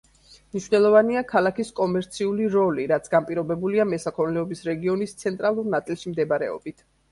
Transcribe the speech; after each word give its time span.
მნიშვნელოვანია 0.53 1.21
ქალაქის 1.31 1.69
კომერციული 1.79 2.47
როლი, 2.55 2.87
რაც 2.93 3.11
განპირობებულია 3.17 3.87
მესაქონლეობის 3.93 4.67
რეგიონის 4.73 5.17
ცენტრალურ 5.23 5.71
ნაწილში 5.79 6.17
მდებარეობით. 6.19 6.87